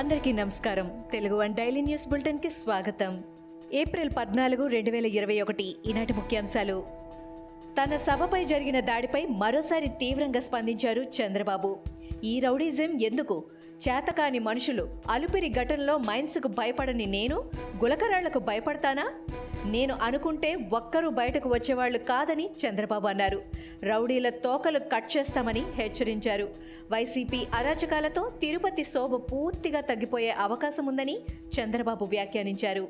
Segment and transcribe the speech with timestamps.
[0.00, 1.04] అందరికీ నమస్కారం.
[1.12, 3.22] Telugu one daily news బులెటిన్కి స్వాగతం.
[3.72, 6.84] ఏప్రిల్ పద్నాలుగు రెండు వేల ఇరవై ఒకటి ఈనాటి ముఖ్యాంశాలు.
[7.82, 11.78] తన సభపై జరిగిన దాడిపై మరోసారి తీవ్రంగా స్పందించారు చంద్రబాబు.
[12.24, 13.44] ఈ రౌడీజం ఎందుకు?
[13.88, 17.36] చేతకాని మనుషులు అలుపిరి ఘటనలో మైన్స్కు భయపడని నేను
[17.84, 19.10] గులకరాళ్ళకు భయపడతానా?
[19.66, 23.42] నేను అనుకుంటే ఒక్కరూ బయటకు వచ్చేవాళ్ళు కాదని చంద్రబాబు అన్నారు.
[23.82, 26.48] రౌడీల తోకలు కట్ చేస్తామని హెచ్చరించారు.
[26.92, 31.18] వైసీపీ అరాచకాలతో తిరుపతి శోభ పూర్తిగా తగ్గిపోయే అవకాశం ఉందని
[31.60, 32.88] చంద్రబాబు వ్యాఖ్యానించారు.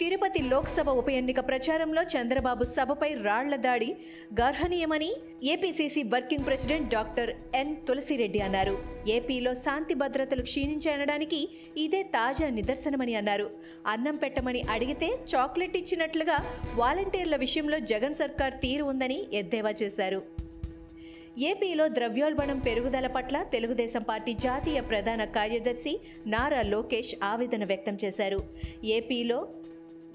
[0.00, 3.96] తిరుపతి లోక్సభ ఉప ఎన్నిక ప్రచారంలో చంద్రబాబు సభపై రాళ్ళ దాడి
[4.40, 5.10] గర్హనీయమని
[5.42, 8.78] APCC working president doctor N Tulasi Reddy అన్నారు.
[9.08, 13.50] ఏపీలో శాంతి భద్రతలు క్షీణించనడానికి ఇదే తాజా నిదర్శనమని అన్నారు.
[13.86, 16.38] అన్నం పెట్టమని అడిగితే చాక్లెట్ ఇచ్చినట్లుగా
[16.74, 20.22] వాలంటీర్ల విషయంలో జగన్ సర్కార్ తీరు ఉందని ఎద్దేవా చేశారు.
[21.38, 28.40] ఏపీలో ద్రవ్యోల్బణం పెరుగుదల పట్ల తెలుగుదేశం పార్టీ జాతీయ ప్రధాన కార్యదర్శి నారా లోకేష్ ఆవేదన వ్యక్తం చేశారు.
[28.84, 29.38] ఏపీలో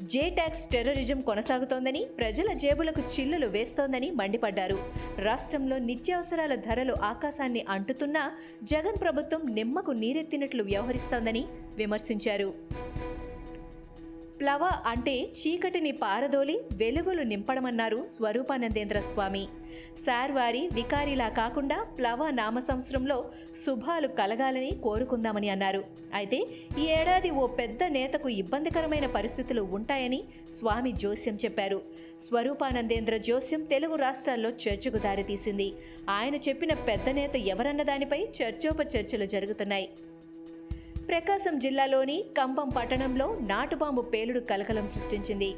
[0.02, 4.78] జే ట్యాక్స్ టెర్రరిజం కొనసాగుతోందని ప్రజల జేబులకు చిల్లులు వేస్తోందని మండిపడ్డారు.
[5.20, 8.32] రాష్ట్రంలో నిత్యావసరాల ధరలు ఆకాశాన్ని అంటుతున్నా
[8.64, 12.54] జగన్ ప్రభుత్వం నిమ్మకు నీరెత్తినట్లు వ్యవహరిస్తోందని విమర్శించారు.
[14.40, 19.48] ప్లవ అంటే చీకటిని పారదోలి వెలుగులు నింపడమన్నారు స్వరూపానందేంద్ర స్వామి.
[20.06, 23.32] సార్వారి వికారిలా కాకుండా ప్లవ నామ సంవత్సరంలో
[23.66, 25.84] శుభాలు కలగాలని కోరుకుందామని అన్నారు.
[26.14, 26.40] అయితే
[26.80, 30.24] ఈ ఏడాది ఓ పెద్ద నేతకు ఇబ్బందికరమైన పరిస్థితులు ఉంటాయని
[30.60, 31.82] స్వామి జోస్యం చెప్పారు.
[32.22, 35.74] స్వరూపానందేంద్ర జోస్యం తెలుగు రాష్ట్రాల్లో చర్చకు దారితీసింది.
[36.10, 39.90] ఆయన చెప్పిన పెద్ద నేత ఎవరన్న దానిపై చర్చోపచర్చలు జరుగుతున్నాయి.
[41.10, 45.50] ప్రకాశం జిల్లాలోని కంపం పట్టణంలో నాటుబాంబు పేలుడు కలకలం సృష్టించింది.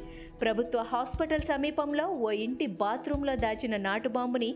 [0.42, 4.50] ప్రభుత్వ హాస్పిటల్ సమీపంలో ఓ ఇంటి బాత్రూంలో దాచిన నాటుబాంబుని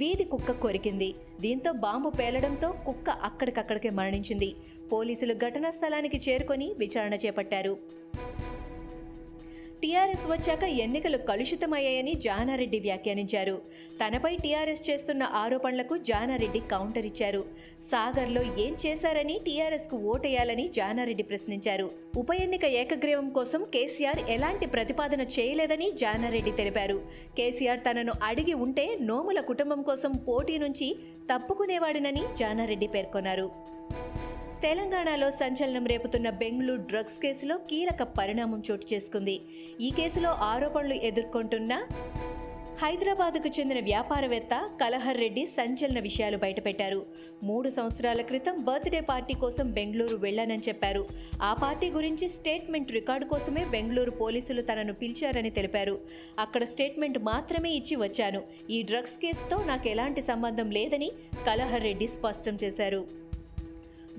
[0.00, 1.10] వీధి కుక్క కొరికింది.
[1.44, 4.50] దీంతో బాంబు పేలడంతో కుక్క అక్కడికక్కడికే మరణించింది.
[4.92, 7.74] పోలీసులు ఘటనా స్థలానికి చేరుకొని విచారణ చేపట్టారు.
[9.82, 13.54] టీఆర్ఎస్ వచ్చాక ఎన్నికలు కలుషితమయ్యాయని జానారెడ్డి వ్యాఖ్యానించారు.
[14.00, 17.42] తనపై టీఆర్ఎస్ చేస్తున్న ఆరోపణలకు జానారెడ్డి కౌంటర్ ఇచ్చారు.
[17.90, 21.90] సాగర్లో ఏం చేశారని టీఆర్ఎస్కు ఓటేయాలని జానారెడ్డి ప్రశ్నించారు.
[22.16, 27.00] ఉప ఎన్నిక ఏకగ్రీవం కోసం కేసీఆర్ ఎలాంటి ప్రతిపాదన చేయలేదని జానారెడ్డి తెలిపారు.
[27.38, 30.90] కేసీఆర్ తనను అడిగి ఉంటే నోముల కుటుంబం కోసం పోటీ నుంచి
[31.32, 33.77] తప్పుకునేవాడినని జానారెడ్డి పేర్కొన్నారు.
[34.62, 39.40] తెలంగాణలో సంచలనం రేపుతున్న బెంగళూరు డ్రగ్స్ కేసులో కీలక పరిణామం చోటు చేసుకుంది.
[39.80, 41.86] ఈ కేసులో ఆరోపణలు ఎదుర్కొంటున్న
[42.82, 47.06] హైదరాబాద్కు చెందిన వ్యాపారవేత్త కలహర్ రెడ్డి సంచలన విషయాలు బయటపెట్టారు.
[47.42, 51.06] మూడు సంవత్సరాల క్రితం బర్త్డే పార్టీ కోసం బెంగళూరు వెళ్ళానని చెప్పారు.
[51.42, 56.00] ఆ పార్టీ గురించి స్టేట్మెంట్ రికార్డు కోసమే బెంగళూరు పోలీసులు తనను పిలిచారని తెలిపారు.
[56.38, 58.42] అక్కడ స్టేట్మెంట్ మాత్రమే ఇచ్చి వచ్చాను.
[58.70, 61.10] ఈ డ్రగ్స్ కేసుతో నాకు ఎలాంటి సంబంధం లేదని
[61.46, 63.27] కలహర్ రెడ్డి స్పష్టం చేశారు.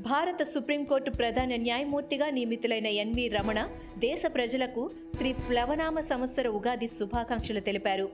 [0.07, 3.59] భారత సుప్రీంకోర్టు ప్రధాన న్యాయమూర్తిగా నియమితులైన ఎన్వి రమణ
[3.97, 4.83] దేశ ప్రజలకు
[5.17, 8.05] శ్రీ ప్లవనామ సంవత్సర ఉగాది శుభాకాంక్షలు తెలిపారు.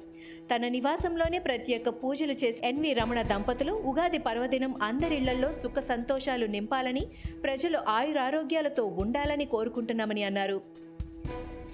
[0.52, 7.06] తన నివాసంలోనే ప్రత్యేక పూజలు చేసి ఎన్వి రమణ దంపతులు ఉగాది పర్వదినం అందరిళ్ళలో సుఖ సంతోషాలు నింపాలని
[7.44, 10.60] ప్రజలు ఆయురారోగ్యాలతో ఉండాలని కోరుకుంటున్నామని అన్నారు.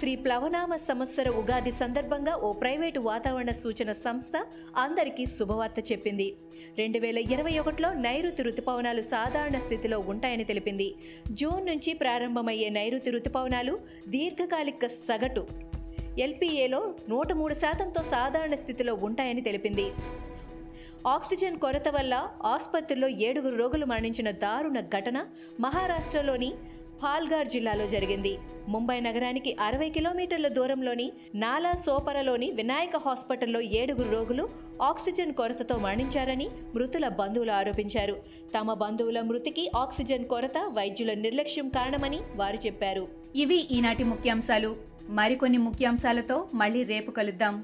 [0.02, 4.46] శ్రీ ప్లవనామ సంవత్సర ఉగాది సందర్భంగా ఓ ప్రైవేటు వాతావరణ సూచన సంస్థ
[4.78, 6.36] అందరికీ శుభవార్త చెప్పింది.
[6.78, 10.96] రెండు వేల ఇరవై ఒకటిలో నైరుతి రుతుపవనాలు సాధారణ స్థితిలో ఉంటాయని తెలిపింది.
[11.32, 15.48] జూన్ నుంచి ప్రారంభమయ్యే నైరుతి రుతుపవనాలు దీర్ఘకాలిక సగటు.
[16.20, 19.88] ఎల్పీఏలో నూట మూడు శాతంతో సాధారణ స్థితిలో ఉంటాయని తెలిపింది.
[21.08, 25.26] ఆక్సిజన్ కొరత వల్ల ఆసుపత్రిలో ఏడుగురు రోగులు మరణించిన దారుణ ఘటన
[25.60, 26.54] మహారాష్ట్రలోని
[27.04, 28.38] పాల్గార్ జిల్లాలో జరిగింది.
[28.68, 34.50] ముంబై నగరానికి అరవై కిలోమీటర్ల దూరంలోని నాలా సోపరలోని వినాయక హాస్పిటల్లో ఏడుగురు రోగులు
[34.82, 38.18] ఆక్సిజన్ కొరతతో మరణించారని మృతుల బంధువులు ఆరోపించారు.
[38.60, 43.08] తమ బంధువుల మృతికి ఆక్సిజన్ కొరత వైద్యుల నిర్లక్ష్యం కారణమని వారు చెప్పారు.
[43.36, 44.76] ఇవి ఈనాటి ముఖ్యాంశాలు.
[45.10, 47.64] మరికొన్ని ముఖ్యాంశాలతో మళ్ళీ రేపు కలుద్దాం.